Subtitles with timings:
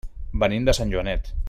[0.43, 1.35] Venim de Sant Joanet.